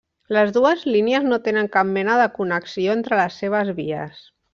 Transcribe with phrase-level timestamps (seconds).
[0.35, 4.25] Les dues línies no tenen cap mena de connexió entre les seves vies.